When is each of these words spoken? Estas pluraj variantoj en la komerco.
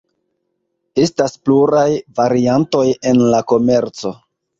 Estas 1.03 1.35
pluraj 1.49 1.83
variantoj 2.19 2.87
en 3.11 3.21
la 3.35 3.43
komerco. 3.53 4.15